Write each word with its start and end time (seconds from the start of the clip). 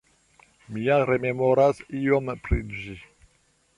Mi 0.71 0.85
ja 0.85 0.95
rememoras 1.09 1.83
iom 1.99 2.33
pri 2.49 2.59
ĝi. 2.81 2.97